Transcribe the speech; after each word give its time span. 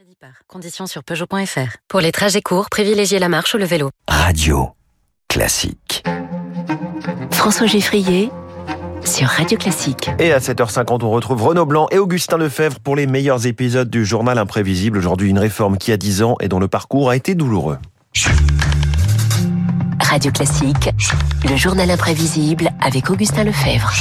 Crédit 0.00 0.16
par. 0.18 0.30
Conditions 0.46 0.86
sur 0.86 1.04
Peugeot.fr. 1.04 1.76
Pour 1.86 2.00
les 2.00 2.10
trajets 2.10 2.40
courts, 2.40 2.70
privilégiez 2.70 3.18
la 3.18 3.28
marche 3.28 3.52
ou 3.54 3.58
le 3.58 3.66
vélo. 3.66 3.90
Radio 4.08 4.70
classique. 5.28 6.02
François 7.30 7.66
Geffrier 7.66 8.30
sur 9.04 9.28
Radio 9.28 9.58
Classique. 9.58 10.08
Et 10.18 10.32
à 10.32 10.38
7h50, 10.38 11.04
on 11.04 11.10
retrouve 11.10 11.42
Renaud 11.42 11.66
Blanc 11.66 11.86
et 11.90 11.98
Augustin 11.98 12.38
Lefebvre 12.38 12.80
pour 12.80 12.96
les 12.96 13.06
meilleurs 13.06 13.46
épisodes 13.46 13.90
du 13.90 14.06
journal 14.06 14.38
imprévisible. 14.38 14.96
Aujourd'hui, 14.96 15.28
une 15.28 15.38
réforme 15.38 15.76
qui 15.76 15.92
a 15.92 15.98
10 15.98 16.22
ans 16.22 16.36
et 16.40 16.48
dont 16.48 16.60
le 16.60 16.68
parcours 16.68 17.10
a 17.10 17.16
été 17.16 17.34
douloureux. 17.34 17.76
Radio 20.00 20.32
Classique, 20.32 20.88
le 21.46 21.56
journal 21.56 21.90
imprévisible 21.90 22.70
avec 22.80 23.10
Augustin 23.10 23.44
Lefebvre. 23.44 23.92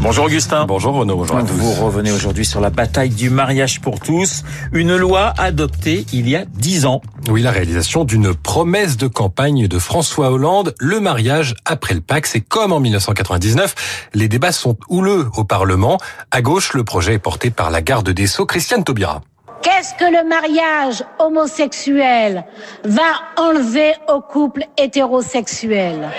Bonjour 0.00 0.26
Augustin. 0.26 0.66
Bonjour 0.66 0.94
Renaud, 0.94 1.16
bonjour 1.16 1.36
à 1.36 1.42
tous. 1.42 1.52
Vous 1.54 1.72
revenez 1.84 2.12
aujourd'hui 2.12 2.44
sur 2.44 2.60
la 2.60 2.70
bataille 2.70 3.08
du 3.10 3.30
mariage 3.30 3.80
pour 3.80 3.98
tous, 3.98 4.44
une 4.72 4.94
loi 4.96 5.32
adoptée 5.38 6.06
il 6.12 6.28
y 6.28 6.36
a 6.36 6.44
dix 6.44 6.86
ans. 6.86 7.00
Oui, 7.28 7.42
la 7.42 7.50
réalisation 7.50 8.04
d'une 8.04 8.34
promesse 8.34 8.96
de 8.96 9.08
campagne 9.08 9.66
de 9.66 9.78
François 9.78 10.30
Hollande, 10.30 10.74
le 10.78 11.00
mariage 11.00 11.54
après 11.64 11.94
le 11.94 12.00
Pacte. 12.00 12.30
C'est 12.30 12.40
comme 12.40 12.72
en 12.72 12.80
1999, 12.80 14.08
les 14.14 14.28
débats 14.28 14.52
sont 14.52 14.76
houleux 14.88 15.28
au 15.36 15.44
Parlement. 15.44 15.98
À 16.30 16.40
gauche, 16.42 16.74
le 16.74 16.84
projet 16.84 17.14
est 17.14 17.18
porté 17.18 17.50
par 17.50 17.70
la 17.70 17.82
garde 17.82 18.10
des 18.10 18.26
Sceaux, 18.26 18.46
Christiane 18.46 18.84
Taubira. 18.84 19.22
Qu'est-ce 19.62 19.94
que 19.94 20.04
le 20.04 20.28
mariage 20.28 21.02
homosexuel 21.18 22.44
va 22.84 23.02
enlever 23.36 23.94
au 24.08 24.20
couple 24.20 24.62
hétérosexuel? 24.78 26.10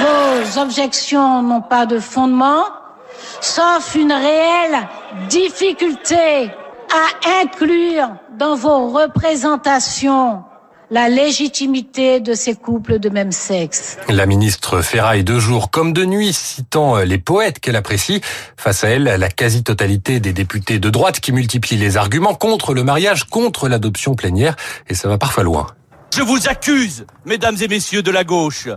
Vos 0.00 0.58
objections 0.60 1.42
n'ont 1.42 1.62
pas 1.62 1.86
de 1.86 1.98
fondement, 1.98 2.64
sauf 3.40 3.94
une 3.94 4.12
réelle 4.12 4.88
difficulté 5.28 6.50
à 6.92 7.40
inclure 7.42 8.08
dans 8.38 8.56
vos 8.56 8.88
représentations 8.88 10.42
la 10.90 11.08
légitimité 11.08 12.18
de 12.18 12.34
ces 12.34 12.56
couples 12.56 12.98
de 12.98 13.08
même 13.08 13.30
sexe. 13.30 13.96
La 14.08 14.26
ministre 14.26 14.82
ferraille 14.82 15.22
de 15.22 15.38
jour 15.38 15.70
comme 15.70 15.92
de 15.92 16.04
nuit, 16.04 16.32
citant 16.32 16.98
les 16.98 17.18
poètes 17.18 17.60
qu'elle 17.60 17.76
apprécie. 17.76 18.20
Face 18.56 18.82
à 18.82 18.88
elle, 18.88 19.04
la 19.04 19.28
quasi-totalité 19.28 20.18
des 20.18 20.32
députés 20.32 20.80
de 20.80 20.90
droite 20.90 21.20
qui 21.20 21.30
multiplient 21.32 21.76
les 21.76 21.96
arguments 21.96 22.34
contre 22.34 22.74
le 22.74 22.82
mariage, 22.82 23.24
contre 23.24 23.68
l'adoption 23.68 24.14
plénière, 24.14 24.56
et 24.88 24.94
ça 24.94 25.08
va 25.08 25.16
parfois 25.16 25.44
loin. 25.44 25.68
Je 26.12 26.22
vous 26.22 26.48
accuse, 26.48 27.06
mesdames 27.24 27.56
et 27.60 27.68
messieurs 27.68 28.02
de 28.02 28.10
la 28.10 28.24
gauche. 28.24 28.68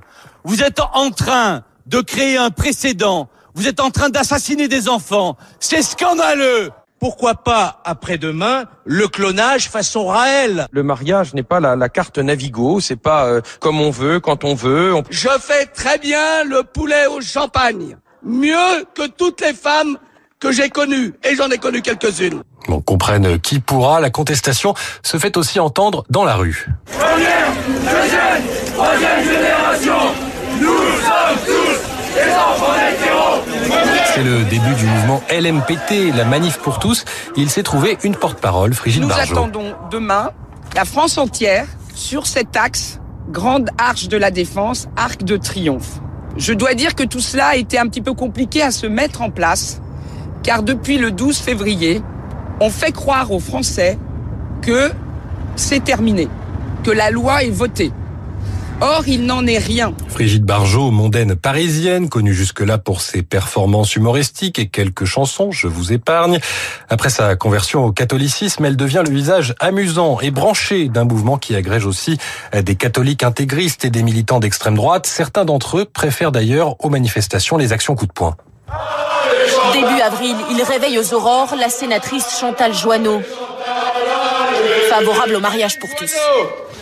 Vous 0.43 0.61
êtes 0.61 0.79
en 0.93 1.09
train 1.11 1.63
de 1.87 1.99
créer 1.99 2.37
un 2.37 2.51
précédent. 2.51 3.27
Vous 3.55 3.67
êtes 3.67 3.79
en 3.79 3.91
train 3.91 4.09
d'assassiner 4.09 4.67
des 4.67 4.87
enfants. 4.87 5.35
C'est 5.59 5.81
scandaleux 5.81 6.71
pourquoi 7.03 7.35
pas 7.35 7.81
après-demain 7.83 8.63
le 8.85 9.09
clonage 9.09 9.69
façon 9.69 10.05
Raël? 10.05 10.67
Le 10.71 10.83
mariage 10.83 11.33
n'est 11.33 11.43
pas 11.43 11.59
la, 11.59 11.75
la, 11.75 11.89
carte 11.89 12.17
Navigo, 12.17 12.79
c'est 12.79 12.95
pas 12.95 13.25
euh, 13.25 13.41
comme 13.59 13.81
on 13.81 13.89
veut, 13.89 14.21
quand 14.21 14.45
on 14.45 14.55
veut. 14.55 14.95
On... 14.95 15.03
Je 15.09 15.27
fais 15.37 15.65
très 15.65 15.97
bien 15.97 16.45
le 16.45 16.63
poulet 16.63 17.07
au 17.07 17.19
champagne, 17.19 17.97
mieux 18.23 18.85
que 18.95 19.05
toutes 19.05 19.41
les 19.41 19.53
femmes 19.53 19.97
que 20.43 20.51
j'ai 20.51 20.69
connues, 20.69 21.13
et 21.23 21.37
j'en 21.37 21.49
ai 21.49 21.57
connu 21.57 21.81
quelques-unes. 21.81 22.41
On 22.67 22.81
comprenne 22.81 23.39
qui 23.39 23.59
pourra, 23.59 24.01
la 24.01 24.09
contestation 24.09 24.73
se 25.01 25.15
fait 25.15 25.37
aussi 25.37 25.57
entendre 25.61 26.03
dans 26.09 26.25
la 26.25 26.35
rue. 26.35 26.67
Première, 26.85 27.53
deuxième, 27.65 28.73
troisième 28.73 29.23
génération, 29.23 29.95
nous 30.59 30.67
sommes 30.67 31.39
tous 31.45 32.13
des 32.13 32.31
enfants 32.33 32.73
hétéros 32.75 33.39
c'est 34.13 34.23
le 34.23 34.43
début 34.43 34.75
du 34.75 34.85
mouvement 34.85 35.23
LMPT, 35.31 36.15
la 36.15 36.23
manif 36.23 36.59
pour 36.59 36.77
tous. 36.77 37.03
Il 37.35 37.49
s'est 37.49 37.63
trouvé 37.63 37.97
une 38.03 38.15
porte-parole, 38.15 38.75
Frigide 38.75 39.01
Nous 39.01 39.07
Barjot. 39.07 39.33
attendons 39.33 39.73
demain 39.89 40.29
la 40.75 40.85
France 40.85 41.17
entière 41.17 41.65
sur 41.95 42.27
cet 42.27 42.55
axe, 42.55 42.99
grande 43.29 43.71
arche 43.79 44.09
de 44.09 44.17
la 44.17 44.29
défense, 44.29 44.87
arc 44.95 45.23
de 45.23 45.37
triomphe. 45.37 45.99
Je 46.37 46.53
dois 46.53 46.75
dire 46.75 46.93
que 46.93 47.03
tout 47.03 47.21
cela 47.21 47.47
a 47.47 47.55
été 47.55 47.79
un 47.79 47.87
petit 47.87 48.01
peu 48.01 48.13
compliqué 48.13 48.61
à 48.61 48.69
se 48.69 48.85
mettre 48.85 49.21
en 49.23 49.31
place, 49.31 49.81
car 50.43 50.61
depuis 50.61 50.97
le 50.97 51.11
12 51.11 51.37
février, 51.37 52.01
on 52.59 52.69
fait 52.69 52.91
croire 52.91 53.31
aux 53.31 53.39
Français 53.39 53.97
que 54.61 54.91
c'est 55.55 55.83
terminé, 55.83 56.27
que 56.83 56.91
la 56.91 57.09
loi 57.09 57.43
est 57.43 57.49
votée. 57.49 57.91
Or, 58.81 59.03
il 59.07 59.25
n'en 59.25 59.45
est 59.45 59.59
rien. 59.59 59.93
Frigide 60.09 60.43
Barjot, 60.43 60.91
mondaine 60.91 61.35
parisienne, 61.35 62.09
connue 62.09 62.33
jusque-là 62.33 62.77
pour 62.77 63.01
ses 63.01 63.23
performances 63.23 63.95
humoristiques 63.95 64.59
et 64.59 64.67
quelques 64.67 65.05
chansons, 65.05 65.51
je 65.51 65.67
vous 65.67 65.93
épargne. 65.93 66.39
Après 66.89 67.09
sa 67.09 67.35
conversion 67.35 67.85
au 67.85 67.91
catholicisme, 67.91 68.65
elle 68.65 68.75
devient 68.75 69.03
le 69.07 69.13
visage 69.13 69.55
amusant 69.59 70.19
et 70.19 70.31
branché 70.31 70.89
d'un 70.89 71.05
mouvement 71.05 71.37
qui 71.37 71.55
agrège 71.55 71.85
aussi 71.85 72.17
des 72.53 72.75
catholiques 72.75 73.23
intégristes 73.23 73.85
et 73.85 73.89
des 73.89 74.03
militants 74.03 74.39
d'extrême 74.39 74.75
droite. 74.75 75.05
Certains 75.05 75.45
d'entre 75.45 75.77
eux 75.77 75.85
préfèrent 75.85 76.33
d'ailleurs 76.33 76.75
aux 76.83 76.89
manifestations 76.89 77.57
les 77.57 77.71
actions 77.71 77.95
coup 77.95 78.07
de 78.07 78.11
poing. 78.11 78.35
Début 79.73 80.01
avril, 80.01 80.35
il 80.51 80.61
réveille 80.61 80.99
aux 80.99 81.13
aurores 81.13 81.55
la 81.55 81.69
sénatrice 81.69 82.39
Chantal 82.39 82.73
Joanneau. 82.73 83.21
Favorable 84.89 85.35
au 85.35 85.39
mariage 85.39 85.79
pour 85.79 85.89
tous. 85.95 86.13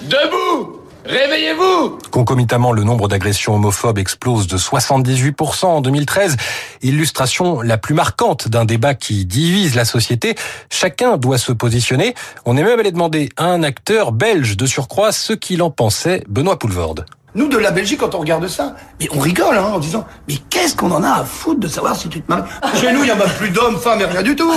Debout 0.04 0.82
Réveillez-vous 1.06 1.98
Concomitamment, 2.12 2.74
le 2.74 2.84
nombre 2.84 3.08
d'agressions 3.08 3.56
homophobes 3.56 3.98
explose 3.98 4.46
de 4.48 4.58
78% 4.58 5.66
en 5.66 5.82
2013. 5.82 6.38
Illustration 6.84 7.62
la 7.62 7.78
plus 7.78 7.96
marquante 7.96 8.50
d'un 8.50 8.66
débat 8.66 8.94
qui 8.94 9.26
divise 9.26 9.74
la 9.76 9.86
société. 9.86 10.36
Chacun 10.70 11.18
doit 11.18 11.40
se 11.40 11.54
positionner. 11.54 12.14
On 12.46 12.56
est 12.56 12.64
même 12.64 12.80
allé 12.80 12.92
demander 12.92 13.30
à 13.38 13.46
un 13.46 13.64
acteur 13.64 14.12
belge 14.12 14.58
de 14.58 14.66
surcroît 14.66 15.12
ce 15.12 15.34
qu'il 15.34 15.64
en 15.64 15.72
pensait, 15.72 16.24
Benoît 16.28 16.60
Poulvorde. 16.60 17.06
Nous, 17.34 17.48
de 17.48 17.58
la 17.58 17.72
Belgique, 17.72 18.00
quand 18.00 18.14
on 18.14 18.20
regarde 18.20 18.46
ça, 18.48 18.76
mais 19.00 19.08
on 19.14 19.20
rigole 19.20 19.58
hein, 19.58 19.72
en 19.74 19.80
disant 19.80 20.06
Mais 20.28 20.36
qu'est-ce 20.50 20.76
qu'on 20.76 20.92
en 20.92 21.02
a 21.02 21.12
à 21.12 21.24
foutre 21.24 21.62
de 21.62 21.68
savoir 21.68 21.96
si 21.96 22.10
tu 22.10 22.22
te 22.22 22.30
maries 22.30 22.50
Chez 22.80 22.92
nous, 22.92 23.00
il 23.00 23.06
n'y 23.06 23.12
a 23.12 23.16
même 23.16 23.30
plus 23.38 23.50
d'hommes, 23.50 23.78
femmes 23.80 24.02
et 24.02 24.06
rien 24.06 24.22
du 24.22 24.36
tout 24.36 24.52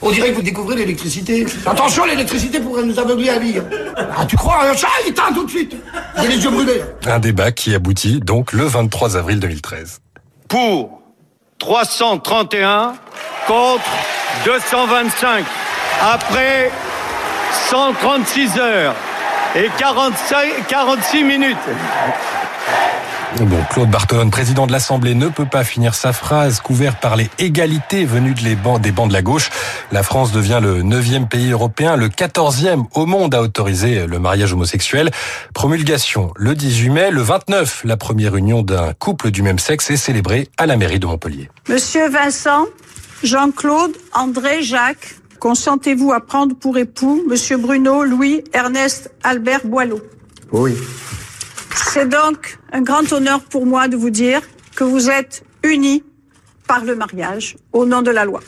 On 0.00 0.10
dirait 0.10 0.30
que 0.30 0.36
vous 0.36 0.42
découvrez 0.42 0.76
l'électricité. 0.76 1.44
Attention, 1.66 2.06
l'électricité 2.06 2.60
pourrait 2.60 2.84
nous 2.84 2.98
aveugler 2.98 3.28
à 3.28 3.38
vie. 3.38 3.60
Ah, 3.96 4.24
tu 4.26 4.36
crois 4.36 4.64
Un 4.64 4.74
chat, 4.74 4.88
il 5.04 5.10
éteint 5.10 5.32
tout 5.34 5.44
de 5.44 5.50
suite 5.50 5.76
J'ai 6.20 6.28
les 6.28 6.42
yeux 6.42 6.50
brûlés. 6.50 6.82
Un 7.06 7.18
débat 7.18 7.52
qui 7.52 7.74
aboutit 7.74 8.20
donc 8.20 8.52
le 8.52 8.64
23 8.64 9.16
avril 9.16 9.38
2013. 9.38 10.00
Pour 10.48 11.02
331 11.58 12.94
contre 13.46 13.84
225. 14.46 15.44
Après 16.00 16.70
136 17.70 18.58
heures 18.58 18.94
et 19.54 19.70
45, 19.78 20.66
46 20.68 21.24
minutes. 21.24 21.56
Bon, 23.40 23.58
Claude 23.70 23.90
Bartolone, 23.90 24.30
président 24.30 24.66
de 24.66 24.72
l'Assemblée, 24.72 25.14
ne 25.14 25.28
peut 25.28 25.44
pas 25.44 25.64
finir 25.64 25.94
sa 25.94 26.12
phrase, 26.12 26.60
couvert 26.60 26.98
par 27.00 27.16
les 27.16 27.28
égalités 27.38 28.04
venues 28.04 28.34
de 28.34 28.40
les 28.42 28.54
bancs, 28.54 28.80
des 28.80 28.92
bancs 28.92 29.08
de 29.08 29.12
la 29.12 29.22
gauche. 29.22 29.50
La 29.90 30.04
France 30.04 30.30
devient 30.30 30.60
le 30.62 30.82
neuvième 30.82 31.26
pays 31.28 31.50
européen, 31.50 31.96
le 31.96 32.08
quatorzième 32.08 32.84
au 32.94 33.06
monde 33.06 33.34
à 33.34 33.42
autoriser 33.42 34.06
le 34.06 34.18
mariage 34.20 34.52
homosexuel. 34.52 35.10
Promulgation 35.52 36.32
le 36.36 36.54
18 36.54 36.90
mai, 36.90 37.10
le 37.10 37.22
29, 37.22 37.82
la 37.84 37.96
première 37.96 38.36
union 38.36 38.62
d'un 38.62 38.92
couple 38.92 39.32
du 39.32 39.42
même 39.42 39.58
sexe 39.58 39.90
est 39.90 39.96
célébrée 39.96 40.48
à 40.56 40.66
la 40.66 40.76
mairie 40.76 41.00
de 41.00 41.06
Montpellier. 41.06 41.50
Monsieur 41.68 42.08
Vincent, 42.08 42.66
Jean-Claude, 43.24 43.92
André, 44.12 44.62
Jacques, 44.62 45.16
consentez-vous 45.44 46.10
à 46.14 46.20
prendre 46.20 46.56
pour 46.56 46.78
époux 46.78 47.22
Monsieur 47.28 47.58
Bruno, 47.58 48.02
Louis, 48.02 48.42
Ernest, 48.54 49.10
Albert 49.22 49.66
Boileau? 49.66 50.00
Oui. 50.52 50.74
C'est 51.74 52.08
donc 52.08 52.58
un 52.72 52.80
grand 52.80 53.12
honneur 53.12 53.42
pour 53.42 53.66
moi 53.66 53.86
de 53.86 53.94
vous 53.94 54.08
dire 54.08 54.40
que 54.74 54.84
vous 54.84 55.10
êtes 55.10 55.44
unis 55.62 56.02
par 56.66 56.82
le 56.82 56.96
mariage 56.96 57.56
au 57.74 57.84
nom 57.84 58.00
de 58.00 58.10
la 58.10 58.24
loi. 58.24 58.40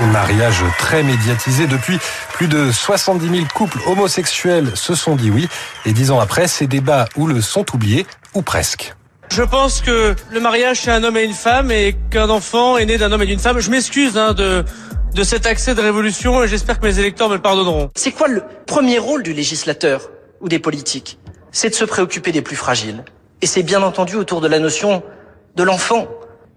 Un 0.00 0.06
mariage 0.06 0.64
très 0.78 1.02
médiatisé 1.02 1.66
depuis 1.66 1.98
plus 2.32 2.48
de 2.48 2.72
70 2.72 3.28
000 3.28 3.48
couples 3.54 3.80
homosexuels 3.86 4.74
se 4.76 4.94
sont 4.94 5.14
dit 5.14 5.30
oui 5.30 5.46
et 5.84 5.92
dix 5.92 6.10
ans 6.10 6.20
après, 6.20 6.48
ces 6.48 6.66
débats 6.66 7.04
ou 7.16 7.26
le 7.26 7.42
sont 7.42 7.66
oubliés 7.74 8.06
ou 8.32 8.40
presque. 8.40 8.94
Je 9.30 9.42
pense 9.44 9.80
que 9.80 10.16
le 10.32 10.40
mariage 10.40 10.80
c'est 10.80 10.90
un 10.90 11.04
homme 11.04 11.16
et 11.16 11.22
une 11.22 11.32
femme 11.32 11.70
et 11.70 11.96
qu'un 12.10 12.28
enfant 12.30 12.76
est 12.76 12.84
né 12.84 12.98
d'un 12.98 13.12
homme 13.12 13.22
et 13.22 13.26
d'une 13.26 13.38
femme. 13.38 13.60
Je 13.60 13.70
m'excuse 13.70 14.18
hein, 14.18 14.34
de 14.34 14.64
de 15.14 15.22
cet 15.22 15.46
accès 15.46 15.74
de 15.74 15.80
révolution 15.80 16.42
et 16.42 16.48
j'espère 16.48 16.78
que 16.78 16.86
mes 16.86 16.98
électeurs 16.98 17.28
me 17.28 17.34
le 17.34 17.42
pardonneront. 17.42 17.90
C'est 17.96 18.12
quoi 18.12 18.28
le 18.28 18.42
premier 18.66 18.98
rôle 18.98 19.22
du 19.22 19.32
législateur 19.32 20.10
ou 20.40 20.48
des 20.48 20.58
politiques? 20.58 21.18
C'est 21.52 21.70
de 21.70 21.74
se 21.74 21.84
préoccuper 21.84 22.32
des 22.32 22.42
plus 22.42 22.56
fragiles. 22.56 23.04
Et 23.42 23.46
c'est 23.46 23.62
bien 23.62 23.82
entendu 23.82 24.16
autour 24.16 24.40
de 24.40 24.48
la 24.48 24.58
notion 24.58 25.02
de 25.56 25.62
l'enfant. 25.62 26.08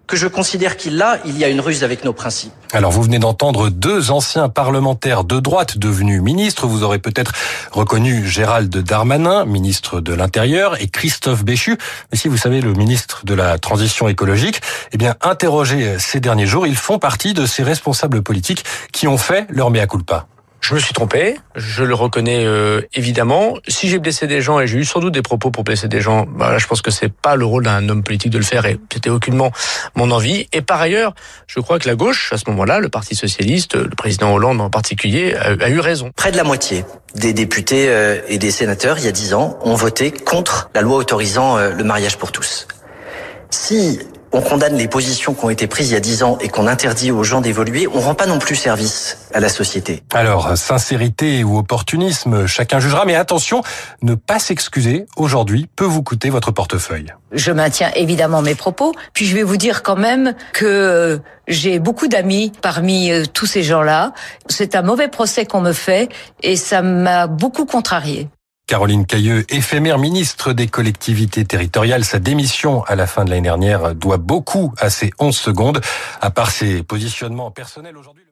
Que 0.07 0.17
je 0.17 0.27
considère 0.27 0.77
qu'il 0.77 1.03
il 1.25 1.37
y 1.37 1.43
a 1.43 1.49
une 1.49 1.61
ruse 1.61 1.83
avec 1.83 2.03
nos 2.03 2.13
principes. 2.13 2.51
Alors 2.71 2.91
vous 2.91 3.03
venez 3.03 3.19
d'entendre 3.19 3.69
deux 3.69 4.11
anciens 4.11 4.49
parlementaires 4.49 5.23
de 5.23 5.39
droite 5.39 5.77
devenus 5.77 6.21
ministres. 6.21 6.67
Vous 6.67 6.83
aurez 6.83 6.99
peut-être 6.99 7.31
reconnu 7.71 8.27
Gérald 8.27 8.75
Darmanin, 8.75 9.45
ministre 9.45 10.01
de 10.01 10.13
l'Intérieur, 10.13 10.81
et 10.81 10.87
Christophe 10.87 11.43
Béchu, 11.43 11.77
mais 12.11 12.17
si 12.17 12.27
vous 12.27 12.37
savez 12.37 12.61
le 12.61 12.73
ministre 12.73 13.25
de 13.25 13.33
la 13.33 13.57
Transition 13.57 14.07
écologique. 14.07 14.61
Eh 14.91 14.97
bien, 14.97 15.15
interrogés 15.21 15.97
ces 15.99 16.19
derniers 16.19 16.47
jours, 16.47 16.67
ils 16.67 16.75
font 16.75 16.99
partie 16.99 17.33
de 17.33 17.45
ces 17.45 17.63
responsables 17.63 18.21
politiques 18.21 18.63
qui 18.91 19.07
ont 19.07 19.17
fait 19.17 19.45
leur 19.49 19.71
mea 19.71 19.87
culpa. 19.87 20.27
Je 20.63 20.73
me 20.73 20.79
suis 20.79 20.93
trompé, 20.93 21.35
je 21.57 21.83
le 21.83 21.93
reconnais 21.93 22.45
euh, 22.45 22.79
évidemment. 22.93 23.57
Si 23.67 23.89
j'ai 23.89 23.99
blessé 23.99 24.27
des 24.27 24.41
gens 24.41 24.61
et 24.61 24.67
j'ai 24.67 24.77
eu 24.77 24.85
sans 24.85 25.01
doute 25.01 25.13
des 25.13 25.21
propos 25.21 25.51
pour 25.51 25.65
blesser 25.65 25.89
des 25.89 25.99
gens, 25.99 26.25
bah 26.25 26.53
là, 26.53 26.57
je 26.57 26.67
pense 26.67 26.81
que 26.81 26.89
c'est 26.89 27.11
pas 27.11 27.35
le 27.35 27.43
rôle 27.43 27.65
d'un 27.65 27.89
homme 27.89 28.01
politique 28.01 28.31
de 28.31 28.37
le 28.37 28.45
faire 28.45 28.65
et 28.65 28.79
c'était 28.89 29.09
aucunement 29.09 29.51
mon 29.95 30.09
envie. 30.09 30.47
Et 30.53 30.61
par 30.61 30.79
ailleurs, 30.79 31.15
je 31.47 31.59
crois 31.59 31.79
que 31.79 31.89
la 31.89 31.95
gauche, 31.95 32.31
à 32.31 32.37
ce 32.37 32.45
moment-là, 32.47 32.79
le 32.79 32.87
Parti 32.87 33.13
socialiste, 33.13 33.75
le 33.75 33.89
président 33.89 34.33
Hollande 34.33 34.61
en 34.61 34.69
particulier, 34.69 35.35
a, 35.35 35.49
a 35.61 35.69
eu 35.69 35.81
raison. 35.81 36.11
Près 36.15 36.31
de 36.31 36.37
la 36.37 36.45
moitié 36.45 36.85
des 37.13 37.33
députés 37.33 37.89
euh, 37.89 38.21
et 38.29 38.37
des 38.37 38.49
sénateurs, 38.49 38.99
il 38.99 39.03
y 39.03 39.09
a 39.09 39.11
dix 39.11 39.33
ans, 39.33 39.59
ont 39.63 39.75
voté 39.75 40.11
contre 40.11 40.69
la 40.73 40.81
loi 40.81 40.95
autorisant 40.95 41.57
euh, 41.57 41.73
le 41.73 41.83
mariage 41.83 42.17
pour 42.17 42.31
tous. 42.31 42.69
Si 43.49 43.99
on 44.33 44.41
condamne 44.41 44.75
les 44.75 44.87
positions 44.87 45.33
qui 45.35 45.45
ont 45.45 45.49
été 45.49 45.67
prises 45.67 45.91
il 45.91 45.93
y 45.93 45.97
a 45.97 45.99
dix 45.99 46.23
ans 46.23 46.37
et 46.41 46.49
qu'on 46.49 46.67
interdit 46.67 47.11
aux 47.11 47.23
gens 47.23 47.39
d'évoluer, 47.39 47.87
on 47.87 47.99
rend 47.99 48.15
pas 48.15 48.25
non 48.25 48.39
plus 48.39 48.55
service 48.55 49.19
à 49.33 49.39
la 49.39 49.47
société. 49.47 50.03
Alors, 50.13 50.57
sincérité 50.57 51.43
ou 51.43 51.57
opportunisme, 51.57 52.47
chacun 52.47 52.79
jugera, 52.79 53.05
mais 53.05 53.15
attention, 53.15 53.61
ne 54.01 54.15
pas 54.15 54.39
s'excuser 54.39 55.05
aujourd'hui 55.15 55.69
peut 55.75 55.85
vous 55.85 56.01
coûter 56.01 56.31
votre 56.31 56.51
portefeuille. 56.51 57.13
Je 57.31 57.51
maintiens 57.51 57.91
évidemment 57.95 58.41
mes 58.41 58.55
propos, 58.55 58.93
puis 59.13 59.25
je 59.25 59.35
vais 59.35 59.43
vous 59.43 59.57
dire 59.57 59.83
quand 59.83 59.95
même 59.95 60.33
que 60.53 61.21
j'ai 61.47 61.79
beaucoup 61.79 62.07
d'amis 62.07 62.51
parmi 62.61 63.11
euh, 63.11 63.25
tous 63.31 63.45
ces 63.45 63.63
gens-là. 63.63 64.13
C'est 64.47 64.75
un 64.75 64.81
mauvais 64.81 65.07
procès 65.07 65.45
qu'on 65.45 65.61
me 65.61 65.73
fait 65.73 66.09
et 66.41 66.55
ça 66.55 66.81
m'a 66.81 67.27
beaucoup 67.27 67.65
contrarié. 67.65 68.29
Caroline 68.65 69.05
Cailleux, 69.05 69.45
éphémère 69.49 69.97
ministre 69.99 70.53
des 70.53 70.67
collectivités 70.67 71.43
territoriales, 71.43 72.05
sa 72.05 72.19
démission 72.19 72.83
à 72.85 72.95
la 72.95 73.07
fin 73.07 73.25
de 73.25 73.29
l'année 73.29 73.41
dernière 73.41 73.93
doit 73.93 74.17
beaucoup 74.17 74.73
à 74.77 74.89
ces 74.89 75.11
11 75.19 75.35
secondes. 75.35 75.81
À 76.21 76.31
part 76.31 76.49
ses 76.49 76.81
positionnements 76.81 77.51
personnels 77.51 77.97
aujourd'hui. 77.97 78.22